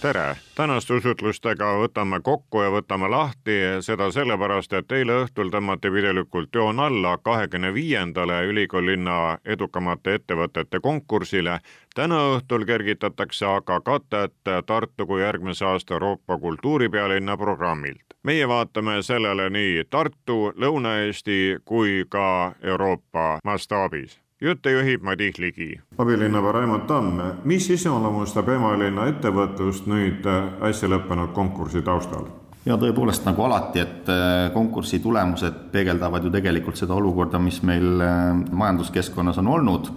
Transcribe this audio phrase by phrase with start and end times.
[0.00, 6.54] tere, tänaste usutlustega võtame kokku ja võtame lahti, seda sellepärast, et eile õhtul tõmmati pidulikult
[6.54, 11.58] joon alla kahekümne viiendale ülikoolilinna edukamate ettevõtete konkursile.
[11.94, 18.04] täna õhtul kergitatakse aga katet Tartu kui järgmise aasta Euroopa kultuuripealinna programmilt.
[18.22, 25.80] meie vaatame sellele nii Tartu, Lõuna-Eesti kui ka Euroopa mastaabis jutte juhib Madis Ligi.
[25.98, 30.26] abilinnapea Raimond Tamm, mis iseloomustab Emalinna ettevõtlust nüüd
[30.62, 32.28] äsja lõppenud konkursi taustal?
[32.68, 38.02] ja tõepoolest, nagu alati, et äh, konkursi tulemused peegeldavad ju tegelikult seda olukorda, mis meil
[38.04, 39.90] äh, majanduskeskkonnas on olnud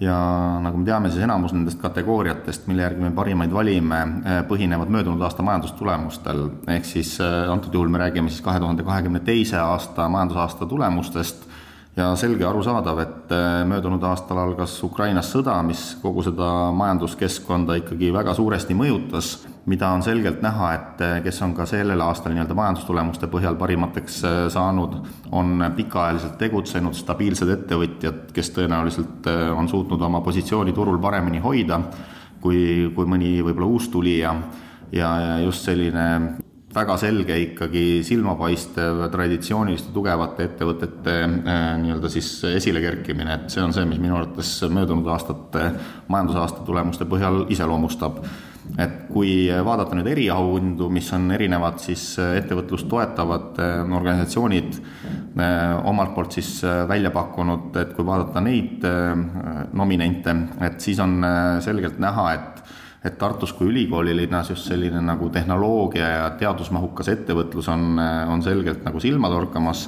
[0.00, 0.16] ja
[0.62, 5.22] nagu me teame, siis enamus nendest kategooriatest, mille järgi me parimaid valime, äh, põhinevad möödunud
[5.26, 6.48] aasta majandustulemustel.
[6.76, 11.49] ehk siis antud juhul me räägime siis kahe tuhande kahekümne teise aasta majandusaasta tulemustest
[11.96, 18.12] ja selge arusaadav, et äh, möödunud aastal algas Ukrainas sõda, mis kogu seda majanduskeskkonda ikkagi
[18.14, 19.32] väga suuresti mõjutas,
[19.70, 24.20] mida on selgelt näha, et äh, kes on ka sellel aastal nii-öelda majandustulemuste põhjal parimateks
[24.24, 25.00] äh, saanud,
[25.34, 31.82] on pikaajaliselt tegutsenud stabiilsed ettevõtjad, kes tõenäoliselt on suutnud oma positsiooni turul paremini hoida
[32.40, 34.34] kui, kui mõni võib-olla uustulija
[34.92, 36.06] ja, ja just selline
[36.74, 43.86] väga selge ikkagi silmapaistev traditsiooniliste tugevate ettevõtete äh, nii-öelda siis esilekerkimine, et see on see,
[43.90, 45.72] mis minu arvates möödunud aastate
[46.12, 48.22] majandusaasta tulemuste põhjal iseloomustab.
[48.78, 56.14] et kui vaadata nüüd eriauhindu, mis on erinevad siis ettevõtlust toetavad äh, organisatsioonid äh, omalt
[56.14, 58.86] poolt siis välja pakkunud, et kui vaadata neid
[59.72, 61.18] nominente, et siis on
[61.64, 62.62] selgelt näha, et
[63.04, 67.96] et Tartus kui ülikoolilinnas just selline nagu tehnoloogia ja teadusmahukas ettevõtlus on,
[68.28, 69.86] on selgelt nagu silma torkamas.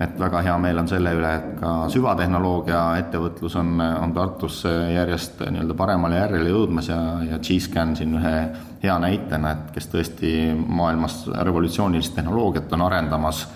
[0.00, 4.64] et väga hea meel on selle üle, et ka süvatehnoloogia ettevõtlus on, on Tartus
[4.94, 6.98] järjest nii-öelda paremale järjele jõudmas ja,
[7.30, 8.34] ja G-Scan siin ühe
[8.82, 13.46] hea näitena, et kes tõesti maailmas revolutsioonilist tehnoloogiat on arendamas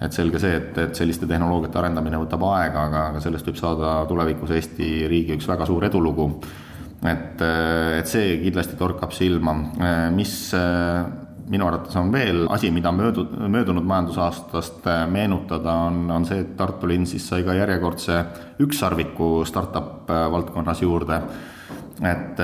[0.00, 3.98] et selge see, et, et selliste tehnoloogiate arendamine võtab aega, aga, aga sellest võib saada
[4.08, 6.30] tulevikus Eesti riigi üks väga suur edulugu
[7.08, 11.04] et, äh, et see kindlasti torkab silma, äh, mis äh,
[11.46, 16.88] minu arvates on veel asi, mida möödu-, möödunud majandusaastast meenutada, on, on see, et Tartu
[16.90, 18.18] linn siis sai ka järjekordse
[18.66, 21.20] ükssarviku startup valdkonnas juurde.
[22.04, 22.40] et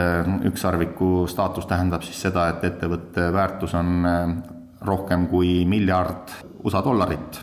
[0.49, 4.07] ükssarviku staatus tähendab siis seda, et ettevõtte väärtus on
[4.81, 6.33] rohkem kui miljard
[6.65, 7.43] USA dollarit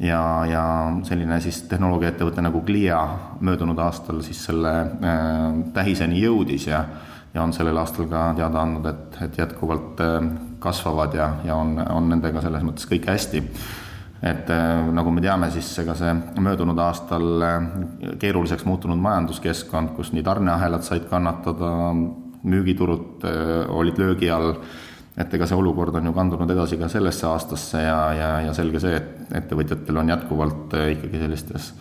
[0.00, 0.64] ja, ja
[1.08, 3.00] selline siis tehnoloogiaettevõte nagu Glia
[3.40, 6.84] möödunud aastal siis selle äh, tähiseni jõudis ja
[7.34, 10.16] ja on sellel aastal ka teada andnud, et, et jätkuvalt äh,
[10.62, 13.42] kasvavad ja, ja on, on nendega selles mõttes kõik hästi.
[14.22, 17.68] et äh, nagu me teame, siis ega see möödunud aastal äh,
[18.18, 21.70] keeruliseks muutunud majanduskeskkond, kus nii tarneahelad said kannatada,
[22.42, 24.54] müügiturud äh, olid löögi all
[25.18, 28.80] et ega see olukord on ju kandunud edasi ka sellesse aastasse ja, ja, ja selge
[28.82, 31.72] see, et ettevõtjatel on jätkuvalt äh, ikkagi sellistes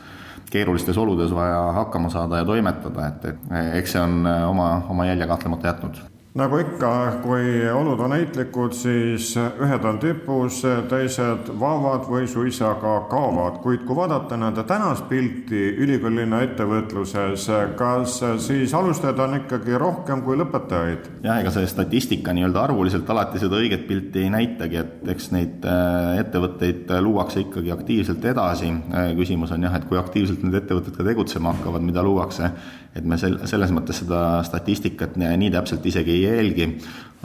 [0.51, 5.09] keerulistes oludes vaja hakkama saada ja toimetada, et, et eks see on äh, oma, oma
[5.09, 6.05] jälje kahtlemata jätnud
[6.37, 6.89] nagu ikka,
[7.23, 10.59] kui olud on heitlikud, siis ühed on tipus,
[10.89, 17.47] teised vaavad või suisa ka kaovad, kuid kui vaadata nende tänast pilti ülikoolilinna ettevõtluses,
[17.79, 21.09] kas siis alustajaid on ikkagi rohkem kui lõpetajaid?
[21.25, 25.65] jah, ega see statistika nii-öelda arvuliselt alati seda õiget pilti ei näitagi, et eks neid
[25.65, 30.97] äh, ettevõtteid luuakse ikkagi aktiivselt edasi, äh, küsimus on jah, et kui aktiivselt need ettevõtted
[30.97, 32.51] ka tegutsema hakkavad, mida luuakse,
[32.97, 36.67] et me sel-, selles mõttes seda statistikat nii täpselt isegi ei jälgi,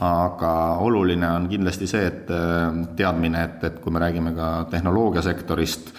[0.03, 0.53] aga
[0.85, 5.93] oluline on kindlasti see, et äh, teadmine, et, et kui me räägime ka tehnoloogiasektorist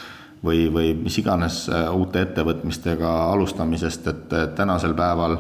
[0.44, 5.38] või, või mis iganes äh, uute ettevõtmistega alustamisest, et tänasel päeval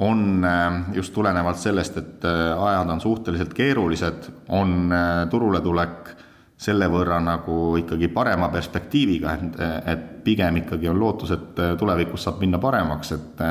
[0.00, 4.92] on äh, just tulenevalt sellest, et ajad on suhteliselt keerulised, on
[5.30, 6.14] turule tulek
[6.60, 12.42] selle võrra nagu ikkagi parema perspektiiviga, et, et pigem ikkagi on lootus, et tulevikus saab
[12.42, 13.44] minna paremaks, et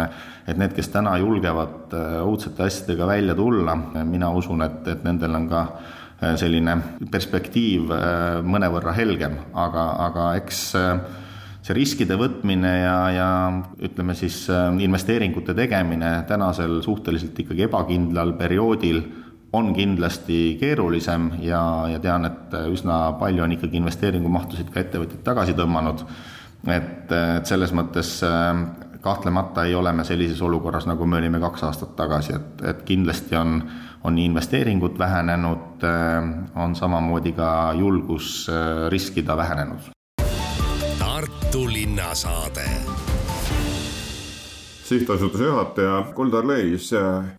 [0.50, 1.94] et need, kes täna julgevad
[2.26, 3.76] uudsete asjadega välja tulla,
[4.06, 5.64] mina usun, et, et nendel on ka
[6.42, 6.76] selline
[7.12, 7.94] perspektiiv
[8.46, 10.64] mõnevõrra helgem, aga, aga eks
[11.70, 13.30] see riskide võtmine ja, ja
[13.86, 14.46] ütleme siis
[14.82, 19.04] investeeringute tegemine tänasel suhteliselt ikkagi ebakindlal perioodil
[19.54, 21.62] on kindlasti keerulisem ja,
[21.92, 26.06] ja tean, et üsna palju on ikkagi investeeringumahtusid ka ettevõtjad tagasi tõmmanud.
[26.68, 28.64] et, et selles mõttes äh,
[29.02, 33.36] kahtlemata ei ole me sellises olukorras, nagu me olime kaks aastat tagasi, et, et kindlasti
[33.40, 33.62] on,
[34.04, 35.86] on investeeringud vähenenud,
[36.56, 38.48] on samamoodi ka julgus
[38.90, 39.92] riskida vähenenud.
[41.00, 42.68] Tartu linnasaade
[44.90, 46.92] sihtasutuse juhataja Kuldar Leis.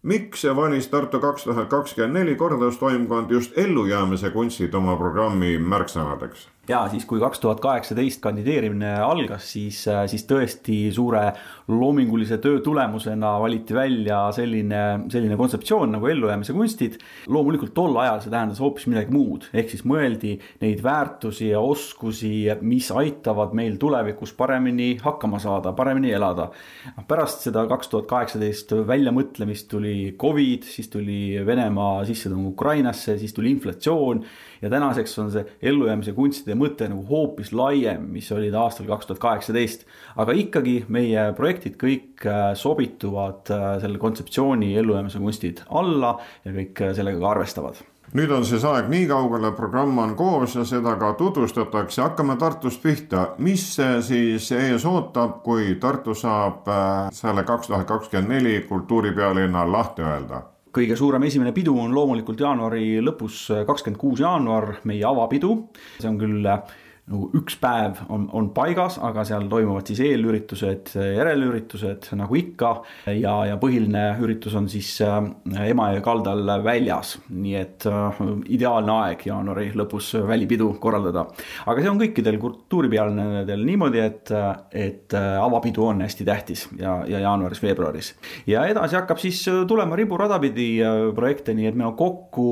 [0.03, 6.47] miks valis Tartu kaks tuhat kakskümmend neli korraldustoimkond just ellujäämise kunstid oma programmi märksõnadeks?
[6.71, 11.23] Ja siis, kui kaks tuhat kaheksateist kandideerimine algas, siis, siis tõesti suure
[11.71, 16.99] loomingulise töö tulemusena valiti välja selline, selline kontseptsioon nagu ellujäämise kunstid.
[17.27, 22.33] loomulikult tol ajal see tähendas hoopis midagi muud, ehk siis mõeldi neid väärtusi ja oskusi,
[22.61, 26.51] mis aitavad meil tulevikus paremini hakkama saada, paremini elada.
[27.09, 33.51] Pärast seda kaks tuhat kaheksateist väljamõtlemist tuli Covid, siis tuli Venemaa sissetung Ukrainasse, siis tuli
[33.57, 34.25] inflatsioon
[34.63, 39.09] ja tänaseks on see ellujäämise kunstide mõte nagu hoopis laiem, mis oli ta aastal kaks
[39.09, 39.87] tuhat kaheksateist.
[40.17, 46.85] aga ikkagi meie projektid kõik äh, sobituvad äh, selle kontseptsiooni ellujäämise kunstid alla ja kõik
[46.85, 47.81] äh, sellega ka arvestavad
[48.15, 52.83] nüüd on siis aeg nii kaugele, programm on koos ja seda ka tutvustatakse, hakkame Tartust
[52.83, 53.29] pihta.
[53.39, 53.67] mis
[54.03, 56.67] siis ees ootab, kui Tartu saab
[57.15, 60.50] selle kaks tuhat kakskümmend neli kultuuripealinna lahti öelda?
[60.75, 65.57] Kõige suurem esimene pidu on loomulikult jaanuari lõpus, kakskümmend kuus jaanuar, meie avapidu.
[65.99, 66.47] see on küll
[67.11, 72.73] nagu üks päev on, on paigas, aga seal toimuvad siis eelüritused, järelüritused nagu ikka.
[73.17, 75.19] ja, ja põhiline üritus on siis äh,
[75.71, 78.21] Emajõe kaldal väljas, nii et äh,
[78.55, 81.27] ideaalne aeg jaanuari lõpus välipidu korraldada.
[81.67, 84.35] aga see on kõikidel kultuuripealnedel niimoodi, et,
[84.71, 88.15] et äh, avapidu on hästi tähtis ja, ja jaanuaris-veebruaris.
[88.51, 90.73] ja edasi hakkab siis tulema riburada pidi
[91.17, 92.51] projekte, nii et meil on kokku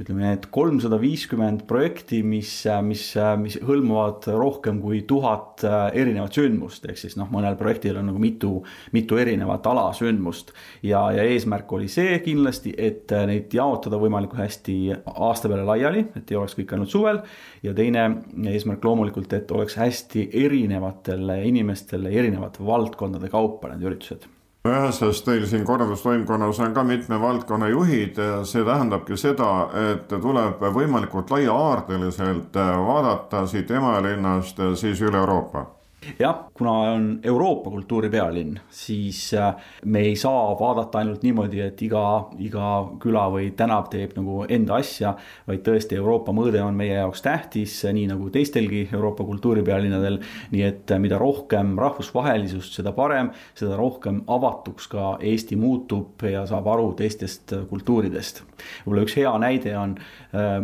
[0.00, 2.50] ütleme, need kolmsada viiskümmend projekti, mis,
[2.86, 3.04] mis,
[3.42, 8.22] mis hõlmavad rohkem kui tuhat äh, erinevat sündmust, ehk siis noh, mõnel projektil on nagu
[8.22, 8.54] mitu,
[8.96, 10.52] mitu erinevat alasündmust.
[10.86, 14.76] ja, ja eesmärk oli see kindlasti, et äh, neid jaotada võimalikult hästi
[15.12, 17.22] aasta peale laiali, et ei oleks kõik ainult suvel.
[17.62, 18.08] ja teine
[18.52, 24.30] eesmärk loomulikult, et oleks hästi erinevatele inimestele erinevate valdkondade kaupa need üritused
[24.90, 31.30] sest teil siin korraldustoimkonnas on ka mitme valdkonna juhid, see tähendabki seda, et tuleb võimalikult
[31.34, 32.54] laiahaardeliselt
[32.86, 34.02] vaadata siit Emajõe
[34.76, 35.66] siis üle Euroopa
[36.18, 39.54] jah, kuna on Euroopa kultuuripealinn, siis äh,
[39.84, 42.04] me ei saa vaadata ainult niimoodi, et iga,
[42.42, 42.70] iga
[43.02, 45.14] küla või tänav teeb nagu enda asja,
[45.48, 50.18] vaid tõesti Euroopa mõõde on meie jaoks tähtis, nii nagu teistelgi Euroopa kultuuripealinnadel.
[50.52, 56.46] nii et äh, mida rohkem rahvusvahelisust, seda parem, seda rohkem avatuks ka Eesti muutub ja
[56.46, 58.42] saab aru teistest äh, kultuuridest.
[58.84, 59.96] Võib-olla üks hea näide on,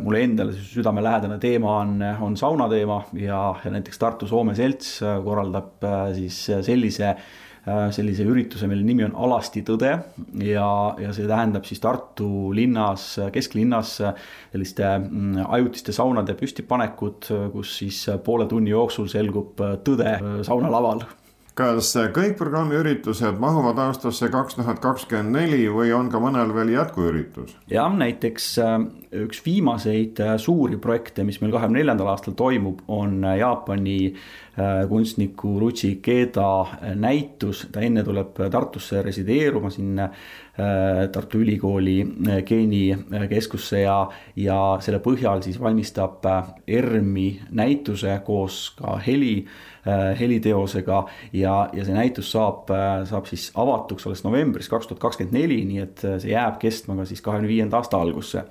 [0.03, 5.85] mulle endale südamelähedane teema on, on sauna teema ja, ja näiteks Tartu Soome Selts korraldab
[5.85, 9.93] äh, siis äh, sellise äh, sellise ürituse, mille nimi on Alasti tõde.
[10.45, 10.69] Ja,
[11.01, 18.49] ja see tähendab siis Tartu linnas, kesklinnas selliste mm, ajutiste saunade püstipanekut, kus siis poole
[18.51, 20.17] tunni jooksul selgub tõde
[20.49, 21.05] saunalaval
[21.59, 26.75] kas kõik programmi üritused mahuvad aastasse kaks tuhat kakskümmend neli või on ka mõnel veel
[26.77, 27.57] jätkuüritus?
[27.71, 28.77] jah, näiteks äh,
[29.13, 34.01] üks viimaseid äh, suuri projekte, mis meil kahekümne neljandal aastal toimub, on äh, Jaapani
[34.91, 40.01] kunstniku Ruchi Ikeda näitus, ta enne tuleb Tartusse resideeruma siin
[41.15, 41.95] Tartu Ülikooli
[42.43, 44.01] geenikeskusse ja,
[44.35, 46.27] ja selle põhjal siis valmistab
[46.67, 49.37] ERM-i näituse koos ka heli
[49.89, 55.01] Äh, heliteosega ja, ja see näitus saab, äh, saab siis avatuks alles novembris kaks tuhat
[55.01, 58.43] kakskümmend neli, nii et äh, see jääb kestma ka siis kahekümne viienda aasta algusse.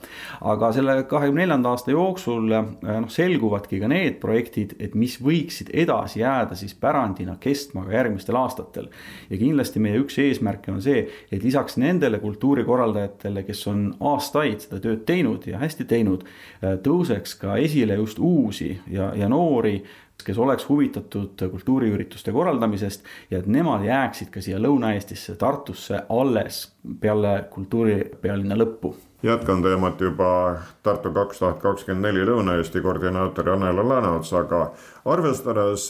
[0.52, 6.22] Aga selle kahekümne neljanda aasta jooksul noh, selguvadki ka need projektid, et mis võiksid edasi
[6.22, 8.90] jääda siis pärandina kestma ka järgmistel aastatel.
[9.30, 14.82] ja kindlasti meie üks eesmärke on see, et lisaks nendele kultuurikorraldajatele, kes on aastaid seda
[14.84, 16.26] tööd teinud ja hästi teinud,
[16.62, 19.82] tõuseks ka esile just uusi ja, ja noori
[20.26, 26.64] kes oleks huvitatud kultuuriürituste korraldamisest ja et nemad jääksid ka siia Lõuna-Eestisse, Tartusse alles
[27.02, 34.34] peale kultuuripealinna lõppu jätkan teemat juba Tartu kaks tuhat kakskümmend neli Lõuna-Eesti koordinaator Janela Lääneots,
[34.34, 34.72] aga
[35.06, 35.88] arvestades,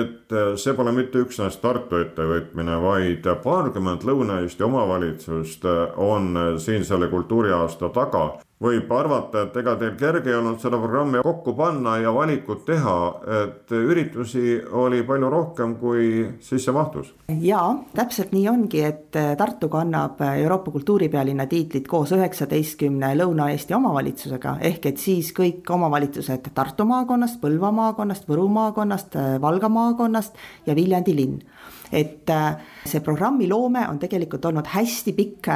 [0.00, 7.92] et see pole mitte üksnes Tartu ettevõtmine, vaid paarkümmend Lõuna-Eesti omavalitsust on siin selle kultuuriaasta
[7.94, 8.24] taga
[8.60, 12.96] võib arvata, et ega teil kerge ei olnud seda programmi kokku panna ja valikut teha,
[13.40, 16.10] et üritusi oli palju rohkem, kui
[16.44, 17.14] sisse mahtus.
[17.40, 24.92] jaa, täpselt nii ongi, et Tartu kannab Euroopa kultuuripealinna tiitlit koos üheksateistkümne Lõuna-Eesti omavalitsusega, ehk
[24.92, 30.36] et siis kõik omavalitsused Tartu maakonnast, Põlva maakonnast, Võru maakonnast, Valga maakonnast
[30.66, 31.40] ja Viljandi linn
[31.92, 32.30] et
[32.86, 35.48] see programmi loome on tegelikult olnud hästi pikk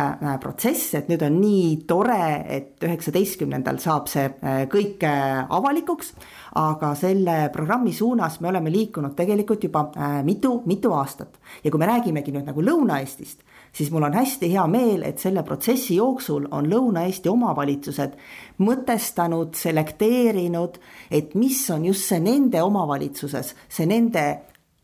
[0.42, 4.28] protsess, et nüüd on nii tore, et üheksateistkümnendal saab see
[4.70, 6.12] kõik avalikuks,
[6.60, 9.86] aga selle programmi suunas me oleme liikunud tegelikult juba
[10.26, 11.38] mitu, mitu aastat.
[11.64, 15.42] ja kui me räägimegi nüüd nagu Lõuna-Eestist, siis mul on hästi hea meel, et selle
[15.46, 18.16] protsessi jooksul on Lõuna-Eesti omavalitsused
[18.62, 20.78] mõtestanud, selekteerinud,
[21.10, 24.24] et mis on just see nende omavalitsuses, see nende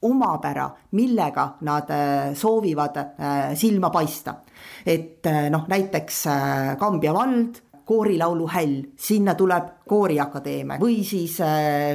[0.03, 4.35] omapära, millega nad äh, soovivad äh, silma paista.
[4.87, 6.25] et äh, noh, näiteks
[6.79, 11.41] Kambja vald koorilaulu häll, sinna tuleb kooriakadeemia või siis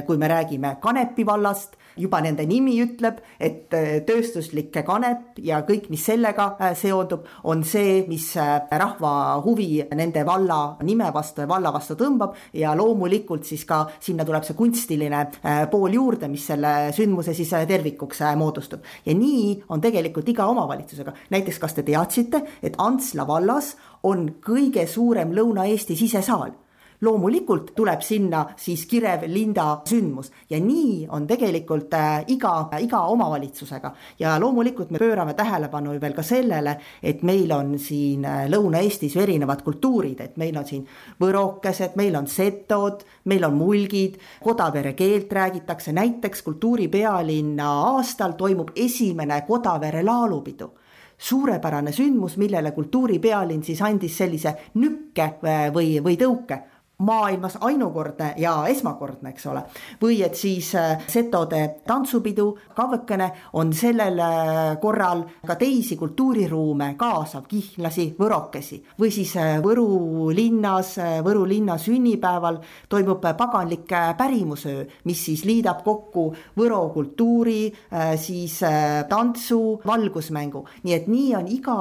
[0.06, 5.88] kui me räägime Kanepi vallast, juba nende nimi ütleb, et äh, tööstuslik kanep ja kõik,
[5.92, 11.50] mis sellega äh, seondub, on see, mis äh, rahva huvi nende valla nime vastu ja
[11.50, 12.36] valla vastu tõmbab.
[12.56, 15.22] Ja loomulikult siis ka sinna tuleb see kunstiline
[15.70, 18.84] pool juurde, mis selle sündmuse siis tervikuks moodustub.
[19.06, 24.86] ja nii on tegelikult iga omavalitsusega, näiteks kas te teadsite, et Antsla vallas on kõige
[24.90, 26.54] suurem Lõuna-Eesti sisesaal
[27.00, 33.92] loomulikult tuleb sinna siis kirev Linda sündmus ja nii on tegelikult äh, iga, iga omavalitsusega.
[34.18, 39.22] ja loomulikult me pöörame tähelepanu veel ka sellele, et meil on siin äh, Lõuna-Eestis ju
[39.22, 40.86] erinevad kultuurid, et meil on siin
[41.20, 49.42] võrokesed, meil on setod, meil on mulgid, Kodavere keelt räägitakse, näiteks kultuuripealinna aastal toimub esimene
[49.46, 50.72] Kodavere laulupidu.
[51.18, 56.60] Suurepärane sündmus, millele kultuuripealinn siis andis sellise nükke äh, või, või tõuke
[56.98, 59.62] maailmas ainukordne ja esmakordne, eks ole.
[60.02, 63.28] või et siis äh, setode tantsupidu, kavõkene
[63.60, 68.82] on sellel äh, korral ka teisi kultuuriruume kaasav, kihnlasi, võrokesi.
[69.00, 76.28] või siis äh, Võru linnas, Võru linna sünnipäeval toimub paganlik pärimusöö, mis siis liidab kokku
[76.56, 77.72] Võro kultuuri,
[78.20, 78.60] siis
[79.08, 81.76] tantsu, valgusmängu, nii et nii on iga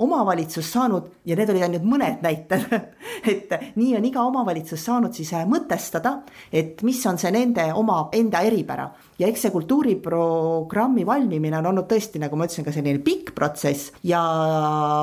[0.00, 2.66] omavalitsus saanud ja need olid ainult mõned näited
[3.32, 6.20] et nii on iga omavalitsus saanud siis äh, mõtestada,
[6.52, 8.88] et mis on see nende oma enda eripära
[9.20, 13.92] ja eks see kultuuriprogrammi valmimine on olnud tõesti, nagu ma ütlesin, ka selline pikk protsess
[14.06, 14.22] ja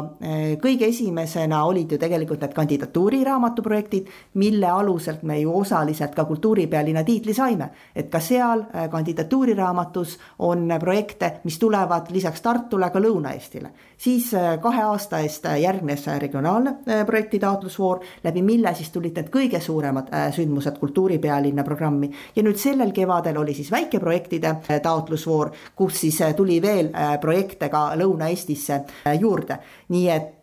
[0.02, 4.10] äh, kõige esimesena olid ju tegelikult need kandidatuuriraamatu projektid,
[4.42, 7.70] mille aluselt me ju osaliselt ka kultuuripealinna tiitli saime.
[7.96, 13.70] et ka seal äh, kandidatuuriraamatus on projekte, mis tulevad lisaks Tartule ka Lõuna-Eestile.
[13.98, 20.12] siis kahe aasta eest järgnes regionaalne projekti taotlusvoor, läbi mille siis tulid need kõige suuremad
[20.36, 26.22] sündmused kultuuripealinna programmi ja nüüd sellel kevadel oli siis väike projektide äh, taotlusvoor, kus siis
[26.22, 28.82] äh, tuli veel äh, projekte ka Lõuna-Eestisse
[29.20, 29.60] juurde.
[29.90, 30.34] nii et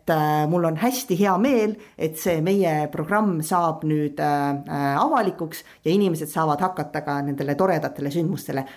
[0.49, 6.61] mul on hästi hea meel, et see meie programm saab nüüd avalikuks ja inimesed saavad
[6.61, 8.67] hakata ka nendele toredatele sündmustele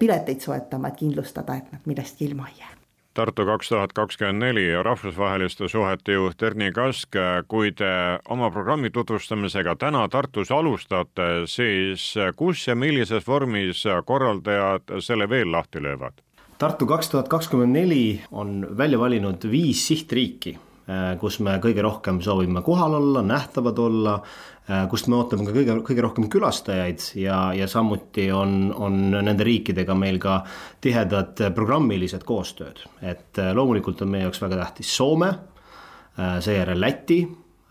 [0.00, 2.87] pileteid soetama, et kindlustada, et nad millestki ilma ei jää
[3.18, 7.16] Tartu kaks tuhat kakskümmend neli rahvusvaheliste suhete juht Erni Kask,
[7.50, 7.88] kui te
[8.30, 12.04] oma programmi tutvustamisega täna Tartus alustate, siis
[12.38, 16.22] kus ja millises vormis korraldajad selle veel lahti löövad?
[16.62, 20.54] Tartu kaks tuhat kakskümmend neli on välja valinud viis sihtriiki
[21.20, 24.14] kus me kõige rohkem soovime kohal olla, nähtavad olla,
[24.90, 29.96] kust me ootame ka kõige, kõige rohkem külastajaid ja, ja samuti on, on nende riikidega
[29.96, 30.42] meil ka
[30.84, 32.84] tihedad programmilised koostööd.
[33.02, 35.32] et äh, loomulikult on meie jaoks väga tähtis Soome,
[36.18, 37.20] seejärel Läti,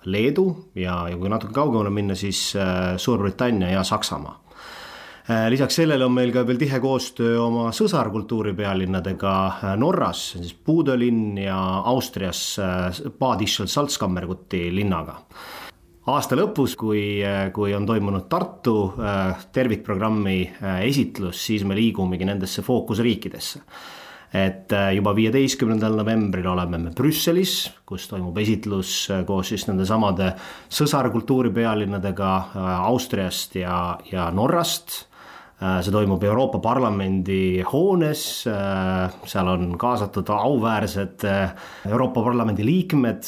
[0.08, 2.54] Leedu ja, ja kui natuke kaugemale minna, siis
[2.98, 4.38] Suurbritannia ja Saksamaa
[5.30, 11.36] Äh, lisaks sellele on meil ka veel tihe koostöö oma sõsarkultuuripealinnadega äh, Norras, siis Puudelinn
[11.42, 11.58] ja
[11.92, 15.18] Austrias äh, Bad Ischl-Salzkammerguti linnaga
[16.08, 17.20] aasta lõpus, kui,
[17.54, 18.94] kui on toimunud Tartu
[19.54, 20.38] tervikprogrammi
[20.86, 23.64] esitlus, siis me liigumegi nendesse fookusriikidesse.
[24.38, 30.34] et juba viieteistkümnendal novembril oleme me Brüsselis, kus toimub esitlus koos siis nende samade
[30.80, 32.32] sõsarkultuuripealinnadega
[32.90, 35.17] Austriast ja, ja Norrast Äh,
[35.58, 41.56] see toimub Euroopa Parlamendi hoones, äh, seal on kaasatud auväärsed äh,
[41.90, 43.26] Euroopa Parlamendi liikmed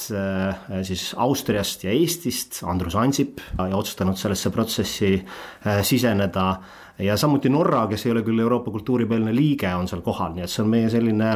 [0.85, 5.15] siis Austriast ja Eestist, Andrus Ansip ja otsustanud sellesse protsessi
[5.81, 6.51] siseneda
[6.99, 10.53] ja samuti Norra, kes ei ole küll Euroopa kultuuripealne liige, on seal kohal, nii et
[10.53, 11.31] see on meie selline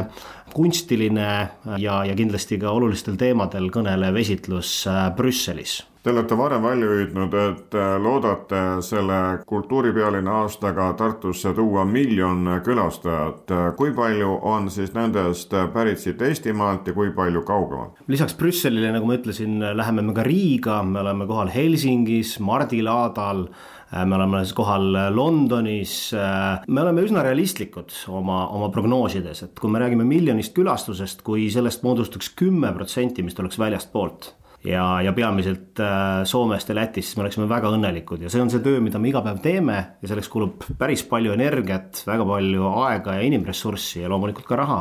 [0.54, 1.30] kunstiline
[1.78, 4.76] ja, ja kindlasti ka olulistel teemadel kõnelev esitlus
[5.16, 13.54] Brüsselis Te olete varem välja hüüdnud, et loodate selle kultuuripealinna aastaga Tartusse tuua miljon külastajat.
[13.76, 18.04] kui palju on siis nendest pärit siit Eestimaalt ja kui palju kaugemalt?
[18.06, 23.46] lisaks Brüsselile, nagu ma ütlesin, läheme me ka Riiga, me oleme kohal Helsingis, Mardilaadal
[23.94, 30.06] me oleme kohal Londonis, me oleme üsna realistlikud oma, oma prognoosides, et kui me räägime
[30.08, 34.32] miljonist külastusest, kui sellest moodustuks kümme protsenti, mis tuleks väljastpoolt
[34.64, 38.24] ja, ja peamiselt äh, Soomest ja Lätist, siis me oleksime väga õnnelikud.
[38.24, 41.34] Ja see on see töö, mida me iga päev teeme ja selleks kulub päris palju
[41.36, 44.80] energiat, väga palju aega ja inimressurssi ja loomulikult ka raha.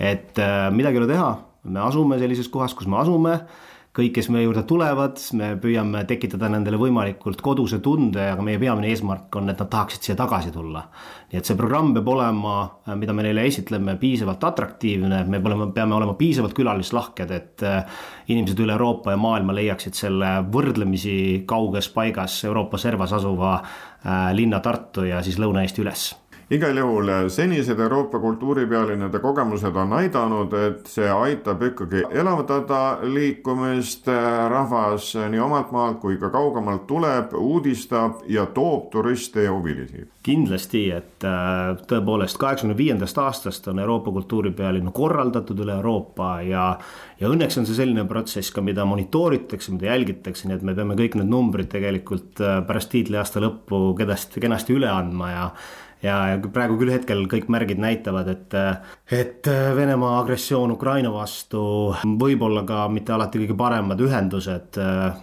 [0.00, 1.32] et äh, midagi ei ole teha,
[1.68, 3.34] me asume sellises kohas, kus me asume
[3.96, 8.90] kõik, kes meie juurde tulevad, me püüame tekitada nendele võimalikult koduse tunde, aga meie peamine
[8.92, 10.84] eesmärk on, et nad tahaksid siia tagasi tulla.
[11.30, 12.54] nii et see programm peab olema,
[12.98, 18.62] mida me neile esitleme, piisavalt atraktiivne, me peame, peame olema piisavalt külalislahked, et äh, inimesed
[18.62, 25.08] üle Euroopa ja maailma leiaksid selle võrdlemisi kauges paigas Euroopa servas asuva äh, linna Tartu
[25.10, 26.10] ja siis Lõuna-Eesti üles
[26.50, 34.08] igal juhul eh, senised Euroopa kultuuripealinnade kogemused on näidanud, et see aitab ikkagi elavdada liikumist,
[34.10, 40.08] eh, rahvas nii omalt maalt kui ka kaugemalt tuleb, uudistab ja toob turiste ja huvilisi.
[40.22, 46.64] kindlasti, et eh, tõepoolest kaheksakümne viiendast aastast on Euroopa kultuuripealinnu korraldatud üle Euroopa ja
[47.20, 50.96] ja õnneks on see selline protsess ka, mida monitooritakse, mida jälgitakse, nii et me peame
[50.98, 55.46] kõik need numbrid tegelikult pärast tiitliaasta lõppu kenasti, kenasti üle andma ja
[56.02, 58.56] ja, ja praegu küll hetkel kõik märgid näitavad, et,
[59.12, 61.62] et Venemaa agressioon Ukraina vastu,
[62.04, 64.78] võib-olla ka mitte alati kõige paremad ühendused,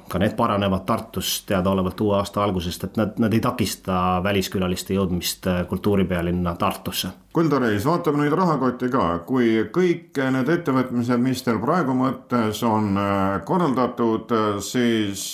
[0.09, 5.49] ka need paranevad Tartus teadaolevalt uue aasta algusest, et nad, nad ei takista väliskülaliste jõudmist
[5.69, 7.13] kultuuripealinna Tartusse.
[7.37, 12.97] Kuldo Reis, vaatame nüüd rahakotti ka, kui kõik need ettevõtmised, mis teil praegu mõttes on
[13.45, 14.33] korraldatud,
[14.65, 15.33] siis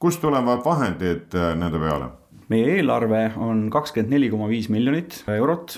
[0.00, 2.16] kust tulevad vahendid nende peale?
[2.50, 5.76] Meie eelarve on kakskümmend neli koma viis miljonit eurot,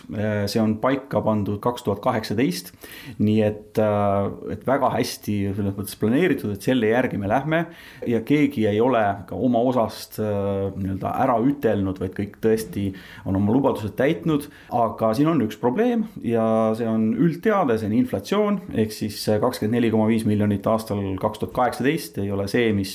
[0.48, 2.72] see on paika pandud kaks tuhat kaheksateist.
[3.18, 7.66] nii et, äh, et väga hästi selles mõttes planeeritud, et selle järgi me lähme
[8.08, 12.88] ja keegi ei ole ka oma osast äh, nii-öelda ära ütelnud, vaid kõik tõesti
[13.26, 14.48] on oma lubadused täitnud.
[14.72, 19.76] aga siin on üks probleem ja see on üldteada, see on inflatsioon, ehk siis kakskümmend
[19.76, 22.94] neli koma viis miljonit aastal kaks tuhat kaheksateist ei ole see, mis,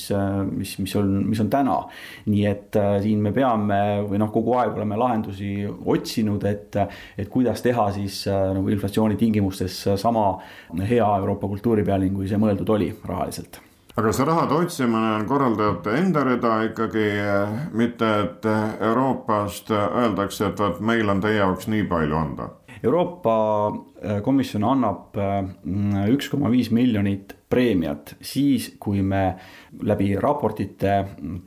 [0.52, 1.78] mis, mis on, mis on täna.
[2.28, 6.76] nii et äh, siin me peame oleme või noh, kogu aeg oleme lahendusi otsinud, et,
[7.18, 10.38] et kuidas teha siis äh, nagu inflatsiooni tingimustes sama
[10.88, 13.62] hea Euroopa kultuuripealinn, kui see mõeldud oli rahaliselt.
[13.98, 17.08] Aga see rahade otsimine on korraldajate enda rida ikkagi,
[17.74, 22.52] mitte et Euroopast öeldakse, et vot meil on teie jaoks nii palju anda.
[22.84, 23.34] Euroopa
[23.74, 25.42] äh, Komisjon annab äh,
[26.14, 29.22] üks koma viis miljonit preemiat siis, kui me
[29.88, 30.94] läbi raportite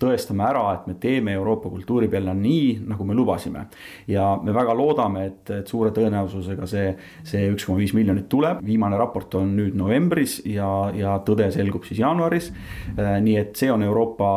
[0.00, 3.66] tõestame ära, et me teeme Euroopa kultuuripealina nii, nagu me lubasime.
[4.08, 8.62] ja me väga loodame, et, et suure tõenäosusega see, see üks koma viis miljonit tuleb,
[8.64, 12.50] viimane raport on nüüd novembris ja, ja tõde selgub siis jaanuaris.
[12.96, 14.30] Äh, nii et see on Euroopa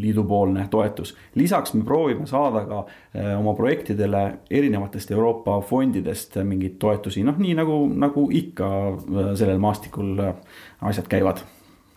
[0.00, 1.14] Liidu poolne toetus.
[1.34, 7.54] lisaks me proovime saada ka äh, oma projektidele erinevatest Euroopa fondidest mingeid toetusi, noh, nii
[7.60, 10.16] nagu, nagu ikka äh, sellel maastikul
[10.82, 11.42] asjad käivad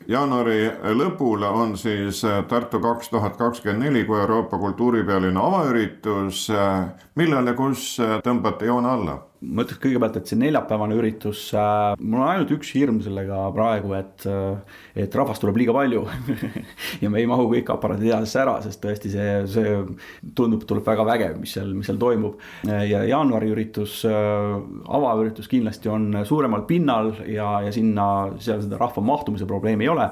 [0.07, 6.47] jaanuari lõpul on siis Tartu kaks tuhat kakskümmend neli kui Euroopa kultuuripealinna avaüritus.
[7.15, 9.17] millal ja kus tõmbate joone alla?
[9.43, 13.93] Ma ütleks kõigepealt, et see neljapäevane üritus äh,, mul on ainult üks hirm sellega praegu,
[13.97, 16.03] et, äh, et rahvast tuleb liiga palju
[17.03, 19.73] ja me ei mahu kõik aparaaditehasesse ära, sest tõesti see, see
[20.38, 22.39] tundub, tuleb väga vägev, mis seal, mis seal toimub.
[22.67, 24.56] ja jaanuari üritus äh,,
[24.97, 28.08] avaüritus kindlasti on suuremal pinnal ja, ja sinna,
[28.43, 30.08] seal seda rahva mahtumise probleemi ei ole.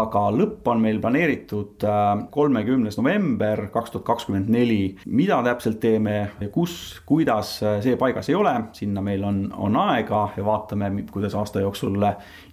[0.00, 1.84] aga lõpp on meil planeeritud
[2.32, 4.96] kolmekümnes november kaks tuhat kakskümmend neli.
[5.06, 6.16] mida täpselt teeme,
[6.54, 11.60] kus, kuidas, see paigas ei ole sinna meil on, on aega ja vaatame, kuidas aasta
[11.60, 11.98] jooksul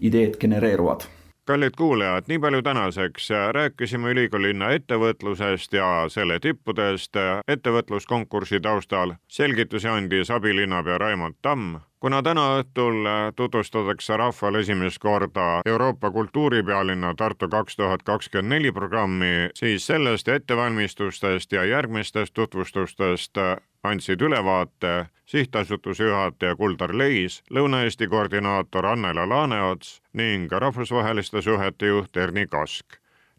[0.01, 1.07] ideed genereeruvad
[1.47, 3.29] kallid kuulajad, nii palju tänaseks.
[3.51, 7.15] rääkisime ülikoolilinna ettevõtlusest ja selle tippudest
[7.47, 9.13] ettevõtluskonkursi taustal.
[9.27, 11.75] selgitusi andis abilinnapea Raimond Tamm.
[11.99, 19.49] Kuna täna õhtul tutvustatakse rahvale esimest korda Euroopa kultuuripealinna Tartu kaks tuhat kakskümmend neli programmi,
[19.55, 23.37] siis sellest ettevalmistustest ja järgmistest tutvustustest
[23.83, 32.47] andsid ülevaate sihtasutuse juhataja Kuldar Leis, Lõuna-Eesti koordinaator Annela Laaneots ning rahvusvaheliste suhete juht Erni
[32.47, 32.85] Kask.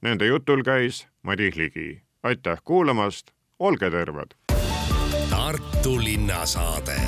[0.03, 2.03] Nende jutul käis Madis Ligi.
[2.23, 4.35] aitäh kuulamast, olge terved!
[5.31, 7.01] Tartu linnasaade